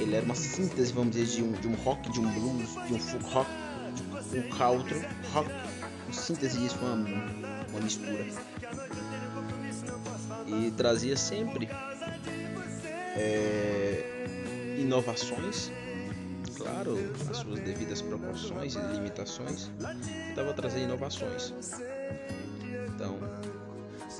ele 0.00 0.14
era 0.16 0.24
uma 0.24 0.34
síntese, 0.34 0.92
vamos 0.92 1.14
dizer, 1.14 1.36
de 1.36 1.42
um, 1.42 1.52
de 1.52 1.68
um 1.68 1.74
rock, 1.74 2.10
de 2.10 2.20
um 2.20 2.30
blues, 2.32 2.70
de 2.86 2.94
um 2.94 2.98
folk 2.98 3.24
rock, 3.26 3.50
de 4.30 4.38
um 4.38 4.48
country 4.50 5.06
rock. 5.32 5.50
Uma 6.04 6.12
síntese 6.12 6.58
disso, 6.58 6.78
uma, 6.80 6.94
uma 6.94 7.80
mistura. 7.80 8.26
E 10.46 10.70
trazia 10.72 11.16
sempre 11.16 11.68
é, 13.16 14.04
inovações, 14.78 15.70
claro, 16.84 17.10
as 17.30 17.36
suas 17.38 17.60
devidas 17.60 18.02
proporções 18.02 18.76
e 18.76 18.78
limitações, 18.78 19.70
tentava 20.28 20.52
trazer 20.52 20.80
inovações. 20.80 21.52
Então, 22.94 23.18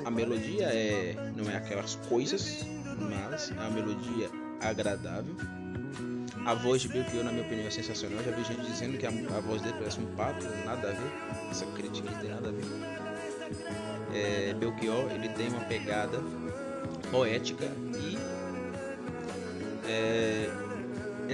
a 0.05 0.11
melodia 0.11 0.67
é 0.67 1.15
não 1.37 1.51
é 1.51 1.57
aquelas 1.57 1.97
coisas, 2.09 2.65
mas 2.99 3.51
é 3.51 3.55
uma 3.55 3.71
melodia 3.71 4.31
agradável. 4.61 5.37
A 6.47 6.55
voz 6.55 6.83
de 6.83 6.89
Belchior, 6.89 7.25
na 7.25 7.33
minha 7.33 7.45
opinião, 7.45 7.67
é 7.67 7.71
sensacional. 7.71 8.23
Já 8.23 8.31
vi 8.33 8.45
gente 8.45 8.67
dizendo 8.67 8.99
que 8.99 9.07
a, 9.07 9.09
a 9.09 9.41
voz 9.41 9.63
dele 9.63 9.77
parece 9.79 9.99
um 9.99 10.07
pato, 10.15 10.45
nada 10.67 10.89
a 10.89 10.93
ver. 10.93 11.51
Essa 11.51 11.65
crítica 11.67 12.11
não 12.11 12.19
tem 12.19 12.31
nada 12.31 12.49
a 12.49 12.53
ver. 12.53 12.65
É, 14.15 14.55
Belchior, 14.55 15.11
ele 15.13 15.29
tem 15.31 15.49
uma 15.49 15.61
pegada 15.61 16.21
poética 17.11 17.65
e 17.95 18.19
é, 19.89 20.34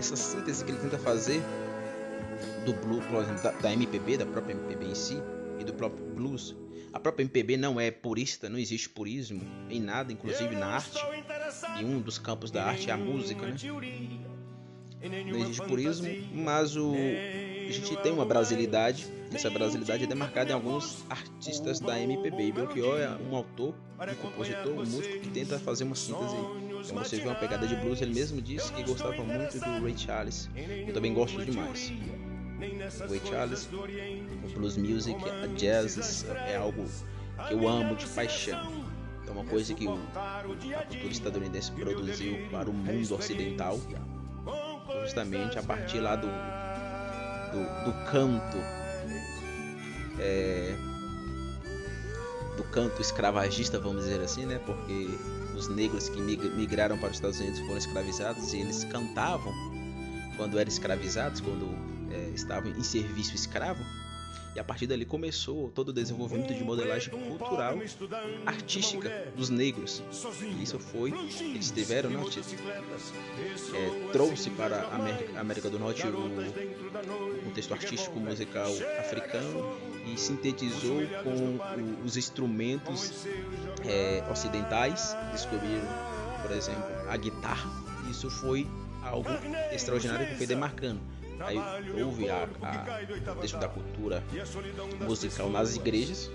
essa 0.00 0.16
síntese 0.16 0.64
que 0.64 0.70
ele 0.70 0.78
tenta 0.78 0.98
fazer 0.98 1.42
do 2.64 2.72
blues, 2.72 3.04
por 3.06 3.22
exemplo, 3.22 3.42
da, 3.42 3.50
da, 3.52 3.72
MPB, 3.72 4.16
da 4.16 4.26
própria 4.26 4.54
MPB 4.54 4.86
em 4.86 4.94
si 4.94 5.22
e 5.58 5.64
do 5.64 5.74
próprio 5.74 6.04
blues. 6.06 6.56
A 6.92 6.98
própria 6.98 7.22
MPB 7.22 7.56
não 7.56 7.78
é 7.78 7.90
purista, 7.90 8.48
não 8.48 8.58
existe 8.58 8.88
purismo 8.88 9.42
em 9.68 9.80
nada, 9.80 10.12
inclusive 10.12 10.56
na 10.56 10.66
arte. 10.66 10.98
E 11.78 11.84
um 11.84 12.00
dos 12.00 12.18
campos 12.18 12.50
da 12.50 12.64
arte 12.64 12.90
é 12.90 12.92
a 12.92 12.96
música, 12.96 13.46
né? 13.46 13.54
Não 15.02 15.38
existe 15.38 15.62
purismo, 15.66 16.08
mas 16.34 16.76
o, 16.76 16.92
a 16.92 17.72
gente 17.72 17.96
tem 18.02 18.12
uma 18.12 18.24
brasilidade. 18.24 19.06
Essa 19.32 19.48
brasilidade 19.48 20.04
é 20.04 20.06
demarcada 20.06 20.50
em 20.50 20.54
alguns 20.54 21.04
artistas 21.08 21.78
da 21.78 21.98
MPB. 22.00 22.48
E 22.48 22.52
Belchior 22.52 22.98
é 22.98 23.10
um 23.10 23.36
autor, 23.36 23.74
um 23.98 24.14
compositor, 24.16 24.72
um 24.72 24.84
músico 24.84 25.20
que 25.20 25.28
tenta 25.28 25.58
fazer 25.58 25.84
uma 25.84 25.94
síntese 25.94 26.34
então 26.84 26.98
você 26.98 27.16
vê 27.16 27.26
uma 27.26 27.34
pegada 27.34 27.66
de 27.66 27.76
blues, 27.76 28.00
ele 28.00 28.14
mesmo 28.14 28.40
disse 28.40 28.72
que 28.72 28.82
gostava 28.82 29.22
muito 29.22 29.58
do 29.58 29.82
Ray 29.82 29.96
Charles. 29.96 30.48
Eu 30.86 30.94
também 30.94 31.12
gosto 31.14 31.44
demais. 31.44 31.92
O 33.06 33.10
Ray 33.10 33.22
Charles, 33.28 33.68
o 33.72 34.48
blues 34.54 34.76
music, 34.76 35.16
a 35.28 35.46
jazz 35.48 36.24
é 36.46 36.56
algo 36.56 36.84
que 37.46 37.54
eu 37.54 37.68
amo 37.68 37.96
de 37.96 38.06
paixão. 38.06 38.90
É 39.26 39.30
uma 39.30 39.44
coisa 39.44 39.72
que 39.74 39.86
a 39.86 40.82
cultura 40.82 41.12
estadunidense 41.12 41.70
produziu 41.72 42.48
para 42.50 42.68
o 42.68 42.72
mundo 42.72 43.14
ocidental, 43.14 43.78
justamente 45.02 45.58
a 45.58 45.62
partir 45.62 46.00
lá 46.00 46.16
do, 46.16 46.26
do, 46.26 47.84
do 47.84 48.10
canto 48.10 48.58
é, 50.18 50.74
do 52.56 52.64
canto 52.64 53.00
escravagista, 53.00 53.78
vamos 53.78 54.04
dizer 54.04 54.20
assim, 54.20 54.44
né? 54.44 54.60
Porque 54.64 55.08
os 55.60 55.68
negros 55.68 56.08
que 56.08 56.18
migraram 56.20 56.96
para 56.96 57.10
os 57.10 57.16
Estados 57.16 57.38
Unidos 57.38 57.60
foram 57.60 57.76
escravizados 57.76 58.54
e 58.54 58.60
eles 58.60 58.82
cantavam 58.84 59.52
quando 60.36 60.58
eram 60.58 60.68
escravizados, 60.68 61.40
quando 61.40 61.68
é, 62.10 62.30
estavam 62.34 62.70
em 62.70 62.82
serviço 62.82 63.34
escravo. 63.34 63.84
E 64.56 64.58
a 64.58 64.64
partir 64.64 64.86
dali 64.86 65.04
começou 65.04 65.70
todo 65.70 65.90
o 65.90 65.92
desenvolvimento 65.92 66.52
de 66.52 66.64
modelagem 66.64 67.10
cultural, 67.10 67.78
artística 68.44 69.32
dos 69.36 69.48
negros. 69.48 70.02
E 70.58 70.62
isso 70.62 70.78
foi, 70.78 71.12
eles 71.40 71.70
tiveram, 71.70 72.10
né, 72.10 72.24
é, 73.74 74.12
trouxe 74.12 74.50
para 74.50 74.76
a 74.76 74.96
América, 74.96 75.36
a 75.36 75.40
América 75.40 75.70
do 75.70 75.78
Norte 75.78 76.04
o 76.06 77.44
contexto 77.44 77.74
artístico 77.74 78.18
musical 78.18 78.72
africano 78.98 79.78
e 80.12 80.18
sintetizou 80.18 81.00
com 81.22 82.04
os 82.04 82.16
instrumentos 82.16 83.26
é, 83.84 84.22
ocidentais. 84.30 85.16
Descobriram, 85.32 85.86
por 86.42 86.52
exemplo, 86.52 86.84
a 87.08 87.16
guitarra. 87.16 87.70
Isso 88.10 88.30
foi 88.30 88.66
algo 89.02 89.28
extraordinário 89.72 90.26
que 90.26 90.36
foi 90.36 90.46
demarcando 90.46 91.00
Aí 91.40 91.58
houve 92.02 92.28
a, 92.28 92.46
a, 92.62 93.58
da 93.58 93.68
cultura 93.68 94.22
musical 95.00 95.48
nas 95.48 95.74
igrejas. 95.74 96.30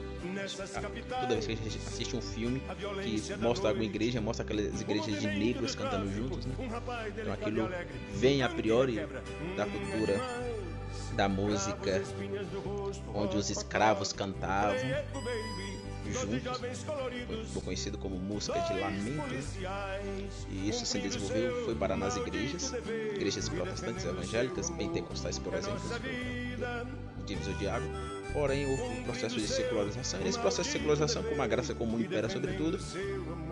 Toda 1.21 1.35
vez 1.35 1.45
que 1.45 1.53
a 1.53 1.55
gente 1.55 1.77
assiste 1.77 2.15
um 2.15 2.21
filme 2.21 2.61
que 3.03 3.37
mostra 3.37 3.69
alguma 3.69 3.85
igreja, 3.85 4.19
mostra 4.19 4.43
aquelas 4.43 4.81
igrejas 4.81 5.19
de 5.21 5.27
negros 5.27 5.75
cantando 5.75 6.11
juntos, 6.11 6.45
né? 6.47 6.55
Então 7.15 7.33
aquilo 7.33 7.69
vem 8.15 8.41
a 8.41 8.49
priori 8.49 8.95
da 9.55 9.65
cultura 9.65 10.19
da 11.13 11.29
música, 11.29 12.01
onde 13.13 13.37
os 13.37 13.49
escravos 13.49 14.11
cantavam 14.11 14.75
juntos, 16.13 16.57
ficou 17.47 17.61
conhecido 17.61 17.97
como 17.97 18.17
música 18.17 18.59
de 18.59 18.79
lamento, 18.79 19.23
e 20.49 20.69
isso 20.69 20.85
se 20.85 20.99
desenvolveu 20.99 21.65
foi 21.65 21.75
para 21.75 21.95
nas 21.95 22.15
igrejas, 22.17 22.73
igrejas 23.15 23.49
protestantes 23.49 24.05
evangélicas, 24.05 24.69
pentecostais, 24.69 25.39
por 25.39 25.53
exemplo, 25.53 25.79
o 27.19 27.23
divisor 27.23 27.53
de 27.55 27.67
água. 27.67 27.89
Porém, 28.33 28.69
houve 28.69 28.83
um 28.99 29.03
processo 29.03 29.35
de 29.39 29.47
secularização, 29.47 30.19
e 30.19 30.23
nesse 30.25 30.37
processo 30.37 30.69
de 30.69 30.73
secularização, 30.73 31.23
como 31.23 31.41
a 31.41 31.47
graça 31.47 31.73
comum 31.73 31.97
impera 31.99 32.27
sobretudo, 32.27 32.77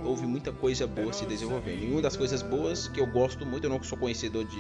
houve 0.04 0.26
muita 0.26 0.52
coisa 0.52 0.86
boa 0.86 1.14
se 1.14 1.26
desenvolvendo. 1.26 1.84
E 1.84 1.90
uma 1.90 2.02
das 2.02 2.18
coisas 2.18 2.42
boas 2.42 2.90
que 2.90 3.00
eu 3.00 3.08
gosto 3.08 3.46
muito, 3.46 3.64
eu 3.64 3.70
não 3.70 3.82
sou 3.82 3.98
conhecedor 3.98 4.44
de 4.44 4.58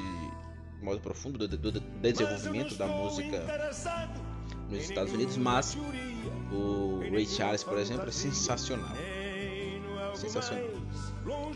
modo 0.82 1.00
profundo 1.00 1.38
do, 1.38 1.58
do, 1.58 1.72
do 1.72 1.80
desenvolvimento 2.02 2.76
da 2.76 2.88
música 2.88 3.44
nos 4.70 4.80
Estados 4.80 5.14
Unidos, 5.14 5.38
mas 5.38 5.78
o 6.54 7.00
Ray 7.12 7.26
Charles, 7.26 7.64
por 7.64 7.78
exemplo, 7.78 8.08
é 8.08 8.12
sensacional. 8.12 8.96
Sensacional. 10.16 10.64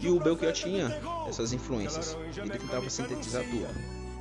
E 0.02 0.10
o 0.10 0.20
Belchior 0.20 0.52
tinha 0.54 1.00
essas 1.28 1.54
influências. 1.54 2.18
Ele 2.36 2.50
tentava 2.50 2.90
sintetizar 2.90 3.44
tudo. 3.44 3.68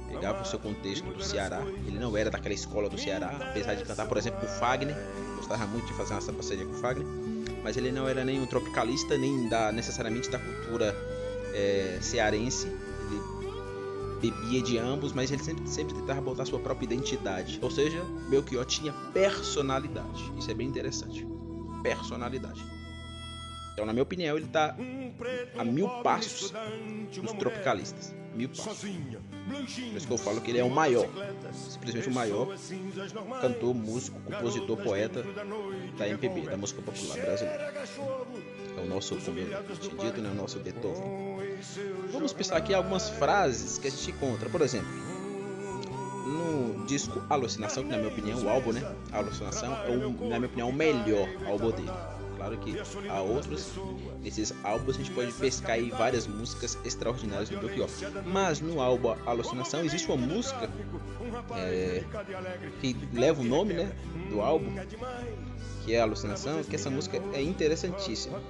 Pegava 0.08 0.42
o 0.42 0.44
seu 0.44 0.58
contexto 0.58 1.04
do 1.04 1.22
Ceará. 1.22 1.62
Ele 1.86 1.98
não 1.98 2.16
era 2.16 2.30
daquela 2.30 2.54
escola 2.54 2.88
do 2.88 2.98
Ceará, 2.98 3.36
apesar 3.50 3.74
de 3.74 3.84
cantar, 3.84 4.06
por 4.06 4.16
exemplo, 4.16 4.40
com 4.40 4.46
o 4.46 4.48
Fagner. 4.48 4.96
Gostava 5.36 5.66
muito 5.66 5.86
de 5.86 5.94
fazer 5.94 6.14
uma 6.14 6.32
parceria 6.32 6.64
com 6.64 6.72
o 6.72 6.76
Fagner. 6.76 7.06
Mas 7.62 7.76
ele 7.76 7.90
não 7.90 8.08
era 8.08 8.24
nem 8.24 8.40
um 8.40 8.46
tropicalista, 8.46 9.18
nem 9.18 9.48
da, 9.48 9.72
necessariamente 9.72 10.30
da 10.30 10.38
cultura 10.38 10.94
é, 11.52 11.98
cearense 12.00 12.70
bebia 14.20 14.62
de 14.62 14.78
ambos, 14.78 15.12
mas 15.12 15.30
ele 15.30 15.42
sempre, 15.42 15.66
sempre 15.68 15.94
tentava 15.94 16.20
botar 16.20 16.44
sua 16.44 16.58
própria 16.58 16.86
identidade. 16.86 17.58
Ou 17.62 17.70
seja, 17.70 18.02
Belchior 18.28 18.64
tinha 18.64 18.92
personalidade. 19.12 20.32
Isso 20.36 20.50
é 20.50 20.54
bem 20.54 20.68
interessante. 20.68 21.26
Personalidade. 21.82 22.64
Então, 23.76 23.84
na 23.84 23.92
minha 23.92 24.02
opinião, 24.02 24.36
ele 24.38 24.46
está 24.46 24.74
a 25.58 25.64
mil 25.64 25.86
passos 26.02 26.50
dos 27.12 27.32
tropicalistas. 27.32 28.14
Mil 28.34 28.48
passos. 28.48 28.88
Por 29.48 29.96
isso 29.96 30.06
que 30.06 30.12
eu 30.12 30.18
falo 30.18 30.40
que 30.40 30.50
ele 30.50 30.58
é 30.58 30.64
o 30.64 30.70
maior. 30.70 31.06
Simplesmente 31.52 32.08
o 32.08 32.12
maior 32.12 32.48
cantor, 33.42 33.74
músico, 33.74 34.18
compositor, 34.20 34.78
poeta 34.78 35.22
da 35.98 36.08
MPB, 36.08 36.42
da 36.42 36.56
música 36.56 36.80
popular 36.80 37.18
brasileira. 37.18 37.86
É 38.76 38.80
o 38.80 38.86
nosso, 38.86 39.16
como 39.16 39.38
eu 39.38 39.46
tinha 39.76 39.94
dito, 40.04 40.22
né, 40.22 40.30
o 40.30 40.34
nosso 40.34 40.58
Beethoven. 40.58 41.45
Vamos 42.12 42.32
pensar 42.32 42.56
aqui 42.56 42.74
algumas 42.74 43.08
frases 43.08 43.78
que 43.78 43.88
a 43.88 43.90
gente 43.90 44.10
encontra. 44.10 44.48
Por 44.48 44.60
exemplo, 44.62 44.88
no 46.26 46.84
disco 46.86 47.22
Alucinação, 47.28 47.84
que 47.84 47.90
na 47.90 47.98
minha 47.98 48.10
opinião, 48.10 48.42
o 48.42 48.48
álbum, 48.48 48.72
né? 48.72 48.94
Alucinação 49.12 49.74
é, 49.84 49.90
o, 49.90 50.28
na 50.28 50.38
minha 50.38 50.46
opinião, 50.46 50.68
o 50.68 50.72
melhor 50.72 51.28
álbum 51.46 51.70
dele. 51.70 51.90
Claro 52.36 52.58
que 52.58 53.08
há 53.08 53.20
outros. 53.20 53.72
Nesses 54.22 54.54
álbuns 54.62 54.96
a 54.96 54.98
gente 54.98 55.10
pode 55.10 55.32
pescar 55.32 55.72
aí 55.72 55.90
várias 55.90 56.26
músicas 56.26 56.78
extraordinárias 56.84 57.48
do 57.48 57.58
Belchior. 57.58 57.88
Mas 58.24 58.60
no 58.60 58.80
álbum 58.80 59.14
Alucinação 59.26 59.84
existe 59.84 60.06
uma 60.06 60.16
música 60.16 60.68
é, 61.56 62.04
que 62.80 62.96
leva 63.12 63.40
o 63.40 63.44
nome 63.44 63.74
né, 63.74 63.90
do 64.30 64.40
álbum, 64.40 64.72
que 65.84 65.94
é 65.94 66.00
Alucinação, 66.00 66.62
que 66.62 66.76
essa 66.76 66.90
música 66.90 67.20
é 67.32 67.42
interessantíssima. 67.42 68.40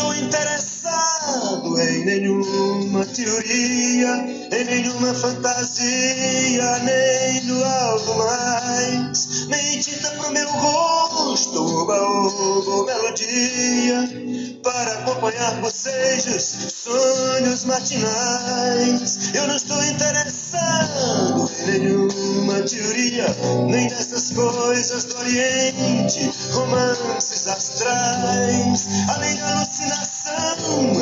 Estou 0.00 0.14
interessado 0.14 1.19
em 1.22 2.04
nenhuma 2.04 3.04
teoria, 3.04 4.24
em 4.52 4.64
nenhuma 4.64 5.12
fantasia, 5.14 6.78
nem 6.78 7.44
no 7.44 7.64
algo 7.64 8.14
mais. 8.18 9.46
Nem 9.48 9.80
tinta 9.80 10.10
pro 10.12 10.32
meu 10.32 10.48
rosto, 10.48 11.82
oba, 11.82 12.86
melodia, 12.86 14.60
para 14.62 14.92
acompanhar 14.92 15.60
bocejos, 15.60 16.56
sonhos 16.84 17.64
matinais. 17.64 19.34
Eu 19.34 19.46
não 19.46 19.56
estou 19.56 19.82
interessado 19.84 21.50
em 21.60 21.78
nenhuma 21.80 22.60
teoria, 22.62 23.26
nem 23.68 23.90
nessas 23.90 24.30
coisas 24.30 25.04
do 25.04 25.18
Oriente, 25.18 26.30
romances 26.52 27.46
astrais. 27.46 28.88
A 29.14 29.18
minha 29.18 29.44
alucinação 29.56 30.19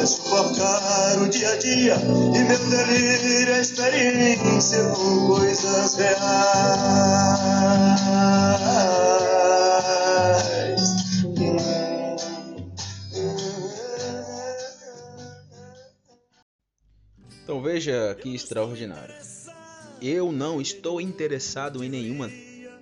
é 0.00 0.06
suportar 0.06 1.22
o 1.22 1.28
dia 1.28 1.50
a 1.50 1.56
dia 1.56 1.94
e 1.94 2.44
meu 2.44 2.58
delírio 2.70 3.54
é 3.54 3.60
experiência 3.60 4.84
com 4.90 5.26
coisas 5.26 5.94
reais. 5.96 7.18
Então 17.42 17.62
veja 17.62 18.14
que 18.20 18.34
extraordinário. 18.34 19.14
Eu 20.02 20.30
não 20.30 20.60
estou 20.60 21.00
interessado 21.00 21.82
em 21.82 21.88
nenhuma 21.88 22.30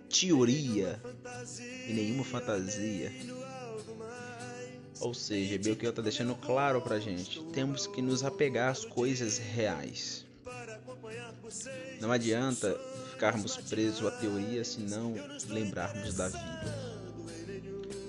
teoria, 0.08 1.00
em 1.88 1.94
nenhuma 1.94 2.24
fantasia. 2.24 3.12
Ou 5.00 5.14
seja, 5.14 5.58
Belchior 5.58 5.90
está 5.90 6.02
deixando 6.02 6.34
claro 6.34 6.80
pra 6.80 6.98
gente: 6.98 7.42
temos 7.52 7.86
que 7.86 8.00
nos 8.00 8.24
apegar 8.24 8.70
às 8.70 8.84
coisas 8.84 9.38
reais. 9.38 10.24
Não 12.00 12.10
adianta 12.12 12.78
ficarmos 13.10 13.56
presos 13.56 14.06
à 14.06 14.10
teoria 14.10 14.64
se 14.64 14.80
não 14.80 15.14
lembrarmos 15.48 16.14
da 16.14 16.28
vida. 16.28 16.96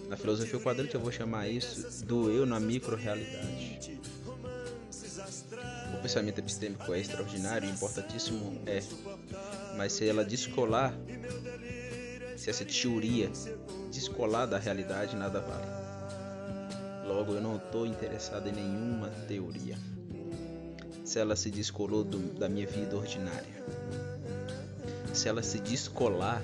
Na 0.09 0.15
filosofia 0.15 0.59
quadrante 0.59 0.95
eu 0.95 1.01
vou 1.01 1.11
chamar 1.11 1.49
isso 1.49 2.05
do 2.05 2.31
eu 2.31 2.45
na 2.45 2.59
micro-realidade. 2.59 3.99
O 5.93 6.01
pensamento 6.01 6.39
epistêmico 6.39 6.93
é 6.93 6.99
extraordinário 6.99 7.67
e 7.67 7.71
importantíssimo, 7.71 8.61
é. 8.65 8.81
Mas 9.75 9.93
se 9.93 10.07
ela 10.07 10.23
descolar, 10.23 10.93
se 12.37 12.49
essa 12.49 12.63
teoria 12.63 13.29
descolar 13.91 14.45
da 14.45 14.57
realidade, 14.57 15.15
nada 15.15 15.41
vale. 15.41 15.76
Logo, 17.17 17.33
eu 17.33 17.41
não 17.41 17.55
estou 17.55 17.87
interessado 17.87 18.47
em 18.47 18.51
nenhuma 18.51 19.09
teoria. 19.27 19.75
Se 21.03 21.17
ela 21.17 21.35
se 21.35 21.49
descolou 21.49 22.03
do, 22.03 22.19
da 22.37 22.47
minha 22.47 22.67
vida 22.67 22.95
ordinária, 22.95 23.65
se 25.15 25.27
ela 25.27 25.41
se 25.41 25.57
descolar 25.57 26.43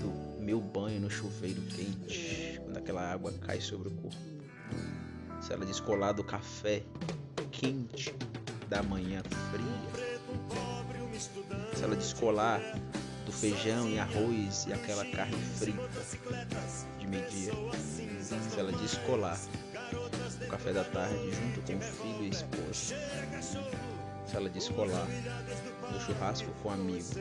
do 0.00 0.42
meu 0.42 0.62
banho 0.62 0.98
no 0.98 1.10
chuveiro 1.10 1.60
quente, 1.60 2.58
quando 2.64 2.78
aquela 2.78 3.02
água 3.02 3.30
cai 3.32 3.60
sobre 3.60 3.88
o 3.88 3.90
corpo, 3.90 4.16
se 5.42 5.52
ela 5.52 5.66
descolar 5.66 6.14
do 6.14 6.24
café 6.24 6.82
quente 7.50 8.14
da 8.70 8.82
manhã 8.82 9.22
fria, 9.50 10.08
se 11.74 11.84
ela 11.84 11.96
descolar 11.96 12.62
do 13.26 13.32
feijão 13.32 13.90
e 13.90 13.98
arroz 13.98 14.64
e 14.68 14.72
aquela 14.72 15.04
carne 15.04 15.36
frita 15.36 15.90
de 16.98 17.06
meio-dia, 17.06 17.52
se 18.22 18.58
ela 18.58 18.72
descolar 18.72 19.38
o 20.46 20.50
café 20.50 20.72
da 20.72 20.84
tarde 20.84 21.30
junto 21.32 21.60
com 21.62 21.76
o 21.76 21.80
filho 21.80 22.24
e 22.24 22.28
esposa, 22.28 22.96
se 24.26 24.36
ela 24.36 24.48
descolar 24.48 25.06
do 25.92 26.00
churrasco 26.00 26.50
com 26.62 26.70
amigo, 26.70 27.14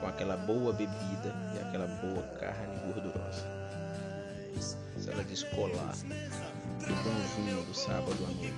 com 0.00 0.06
aquela 0.06 0.36
boa 0.36 0.72
bebida 0.72 1.34
e 1.54 1.58
aquela 1.60 1.86
boa 1.86 2.22
carne 2.38 2.78
gordurosa, 2.86 3.46
se 4.98 5.10
ela 5.10 5.24
descolar 5.24 5.94
do 5.96 6.94
bom 7.04 7.20
vinho 7.36 7.62
do 7.64 7.74
sábado 7.74 8.18
à 8.24 8.32
noite, 8.32 8.54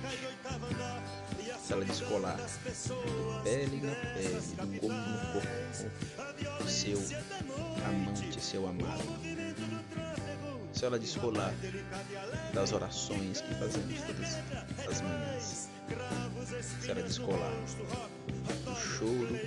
se 1.59 1.73
ela 1.73 1.85
descolar 1.85 2.37
do 2.37 3.43
pele 3.43 3.81
na 3.81 3.95
pele, 4.13 4.39
do 4.57 4.79
corpo 4.79 5.09
no 5.09 5.19
corpo, 5.33 6.63
do 6.63 6.69
seu 6.69 6.99
amante, 7.87 8.41
seu 8.41 8.67
amado, 8.67 9.03
se 10.75 10.83
ela 10.83 10.99
descolar 10.99 11.53
das 12.53 12.73
orações 12.73 13.39
que 13.39 13.55
fazemos 13.55 14.01
todas 14.01 14.89
as 14.89 15.01
manhãs, 15.01 15.69
se 16.81 16.91
ela 16.91 17.01
descolar 17.01 17.53
do 18.65 18.75
choro 18.75 19.39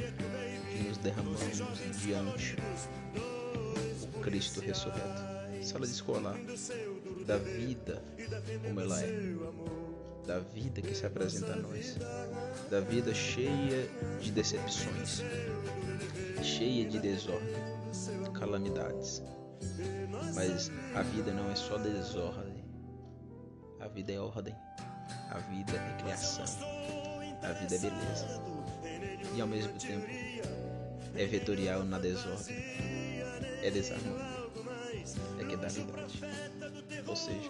que 0.73 0.89
nos 0.89 0.97
derramamos 0.99 1.59
diante 2.01 2.57
o 4.15 4.21
Cristo 4.21 4.61
ressurreto, 4.61 5.23
se 5.63 5.77
ela 5.77 5.87
descolar 5.87 6.39
da 7.27 7.37
vida 7.37 8.03
como 8.67 8.81
ela 8.81 9.03
é, 9.03 9.37
da 10.27 10.39
vida 10.39 10.81
que 10.81 10.95
se 10.95 11.05
apresenta 11.05 11.53
a 11.53 11.57
nós, 11.57 11.97
da 12.71 12.81
vida 12.81 13.15
cheia 13.15 13.87
de 14.19 14.31
decepções, 14.31 15.23
cheia 16.43 16.89
de 16.89 16.99
desordem, 16.99 17.55
calamidades. 18.33 19.23
Mas 20.35 20.71
a 20.95 21.03
vida 21.03 21.33
não 21.33 21.51
é 21.51 21.55
só 21.55 21.79
desordem, 21.79 22.65
a 23.81 23.89
vida 23.89 24.13
é 24.13 24.19
ordem, 24.19 24.55
a 25.31 25.39
vida 25.39 25.73
é 25.73 26.03
criação, 26.03 26.45
a 27.43 27.53
vida 27.53 27.75
é 27.75 27.79
beleza. 27.79 28.27
E 29.35 29.41
ao 29.41 29.47
mesmo 29.47 29.73
tempo 29.79 30.07
é 31.15 31.27
vetorial 31.27 31.85
na 31.85 31.99
desordem, 31.99 32.57
é 33.63 33.71
desarmonia, 33.71 34.25
é 35.41 35.45
quedalidade. 35.45 36.21
Ou 37.07 37.17
seja, 37.17 37.49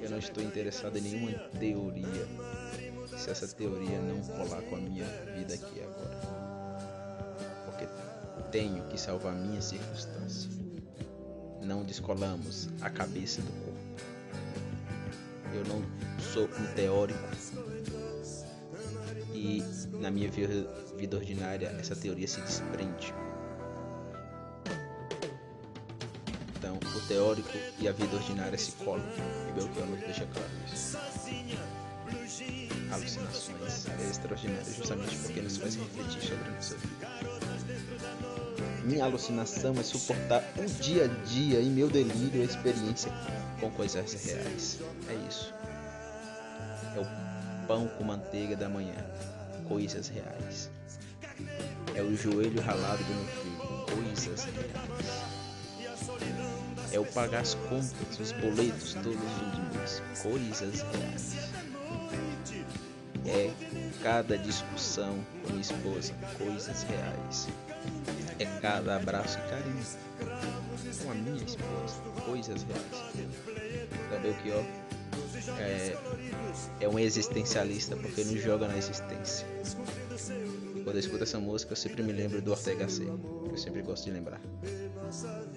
eu 0.00 0.10
não 0.10 0.18
estou 0.18 0.42
interessado 0.42 0.96
em 0.98 1.02
nenhuma 1.02 1.38
teoria 1.58 2.28
se 3.16 3.30
essa 3.30 3.48
teoria 3.48 4.00
não 4.00 4.20
colar 4.22 4.62
com 4.62 4.76
a 4.76 4.78
minha 4.78 5.04
vida 5.34 5.54
aqui 5.54 5.82
agora. 5.82 6.20
Porque 7.66 7.88
tenho 8.50 8.84
que 8.84 8.98
salvar 8.98 9.34
minha 9.34 9.60
circunstância. 9.60 10.67
Não 11.68 11.84
descolamos 11.84 12.70
a 12.80 12.88
cabeça 12.88 13.42
do 13.42 13.52
corpo. 13.64 13.78
Eu 15.54 15.64
não 15.66 15.84
sou 16.32 16.44
um 16.44 16.74
teórico 16.74 17.18
e 19.34 19.62
na 20.00 20.10
minha 20.10 20.30
vida 20.30 21.16
ordinária 21.16 21.68
essa 21.78 21.94
teoria 21.94 22.26
se 22.26 22.40
desprende 22.40 23.12
o 26.96 27.00
teórico 27.06 27.50
e 27.78 27.86
a 27.86 27.92
vida 27.92 28.16
ordinária 28.16 28.58
se 28.58 28.72
colam, 28.72 29.04
e 29.48 29.52
Belchior 29.52 29.86
nos 29.86 30.00
deixa 30.00 30.26
claro 30.26 30.48
isso. 30.72 30.96
Alucinações 32.90 33.86
extraordinárias, 34.10 34.76
justamente 34.76 35.16
porque 35.18 35.40
nos 35.42 35.58
faz 35.58 35.76
refletir 35.76 36.22
sobre 36.22 36.48
a 36.48 36.50
nossa 36.50 36.76
vida. 36.76 38.47
Minha 38.88 39.04
alucinação 39.04 39.74
é 39.78 39.82
suportar 39.82 40.42
o 40.56 40.64
dia 40.80 41.04
a 41.04 41.08
dia 41.26 41.60
e 41.60 41.68
meu 41.68 41.90
delírio 41.90 42.40
a 42.40 42.44
experiência 42.44 43.12
com 43.60 43.70
coisas 43.70 44.24
reais. 44.24 44.80
É 45.08 45.14
isso. 45.28 45.54
É 46.96 47.00
o 47.00 47.66
pão 47.66 47.86
com 47.86 48.04
manteiga 48.04 48.56
da 48.56 48.66
manhã, 48.66 48.96
coisas 49.68 50.08
reais. 50.08 50.70
É 51.94 52.02
o 52.02 52.16
joelho 52.16 52.62
ralado 52.62 53.04
do 53.04 53.14
meu 53.14 53.26
filho, 53.26 53.86
coisas 53.94 54.44
reais 54.44 55.38
é 56.90 56.98
o 56.98 57.04
pagar 57.04 57.42
as 57.42 57.54
contas, 57.54 58.18
os 58.18 58.32
boletos 58.32 58.94
todos 58.94 59.14
os 59.14 59.72
dias, 59.72 60.02
coisas 60.22 60.80
reais. 60.80 61.36
É 63.26 63.52
cada 64.02 64.38
discussão 64.38 65.18
com 65.42 65.50
minha 65.50 65.60
esposa, 65.60 66.14
coisas 66.38 66.82
reais. 66.84 67.48
É 68.38 68.46
cada 68.60 68.96
abraço 68.96 69.38
e 69.38 69.50
carinho 69.50 69.84
com 71.02 71.10
a 71.10 71.14
minha 71.14 71.44
esposa, 71.44 72.00
coisas 72.24 72.62
reais. 72.62 73.30
Da 74.10 74.18
Belchior, 74.18 74.64
é, 75.58 75.96
é 76.80 76.88
um 76.88 76.98
existencialista 76.98 77.96
porque 77.96 78.24
não 78.24 78.36
joga 78.36 78.68
na 78.68 78.76
existência. 78.76 79.46
E 80.76 80.82
quando 80.82 80.96
eu 80.96 81.00
escuto 81.00 81.22
essa 81.22 81.38
música, 81.38 81.72
eu 81.72 81.76
sempre 81.76 82.02
me 82.02 82.12
lembro 82.12 82.40
do 82.40 82.50
Ortega 82.50 82.88
C. 82.88 83.04
Eu 83.04 83.56
sempre 83.56 83.82
gosto 83.82 84.04
de 84.04 84.12
lembrar. 84.12 84.40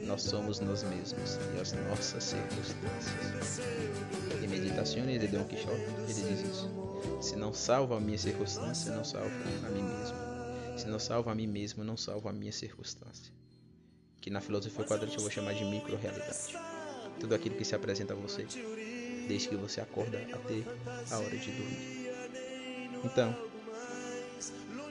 Nós 0.05 0.23
somos 0.23 0.59
nós 0.59 0.83
mesmos 0.83 1.39
e 1.55 1.61
as 1.61 1.73
nossas 1.73 2.23
circunstâncias. 2.23 3.61
Em 4.41 4.47
Meditações 4.47 5.19
de 5.19 5.27
Don 5.27 5.43
Quixote, 5.43 5.81
ele 6.07 6.13
diz 6.13 6.49
isso. 6.49 6.69
Se 7.21 7.35
não 7.35 7.53
salvo 7.53 7.93
a 7.93 7.99
minha 7.99 8.17
circunstância, 8.17 8.95
não 8.95 9.03
salvo 9.03 9.29
a 9.65 9.69
mim 9.69 9.83
mesmo. 9.83 10.30
Se 10.81 10.87
não 10.87 10.97
salvo 10.97 11.29
a 11.29 11.35
mim 11.35 11.45
mesmo, 11.45 11.83
não 11.83 11.95
salvo 11.95 12.27
a 12.27 12.33
minha 12.33 12.51
circunstância. 12.51 13.31
Que 14.19 14.31
na 14.31 14.41
filosofia 14.41 14.83
quadrante 14.83 15.15
eu 15.15 15.21
vou 15.21 15.29
chamar 15.29 15.53
de 15.53 15.63
micro-realidade. 15.63 16.57
Tudo 17.19 17.35
aquilo 17.35 17.55
que 17.55 17.63
se 17.63 17.75
apresenta 17.75 18.13
a 18.13 18.17
você, 18.17 18.47
desde 19.27 19.49
que 19.49 19.55
você 19.55 19.79
acorda 19.79 20.17
até 20.17 20.63
a 21.13 21.19
hora 21.19 21.37
de 21.37 21.51
dormir. 21.51 22.09
Então, 23.03 23.35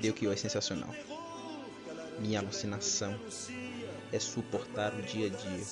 deu 0.00 0.14
que 0.14 0.28
é 0.28 0.36
sensacional. 0.36 0.94
Minha 2.20 2.38
alucinação 2.38 3.18
é 4.12 4.18
suportar 4.20 4.94
o 4.94 5.02
dia 5.02 5.26
a 5.26 5.30
dia. 5.30 5.66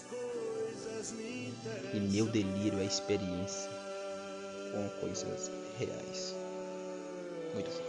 E 1.95 2.01
meu 2.01 2.27
delírio 2.27 2.81
é 2.81 2.85
experiência 2.85 3.71
com 4.73 4.89
coisas 5.01 5.49
reais. 5.79 6.35
Muito 7.55 7.71
forte. 7.71 7.88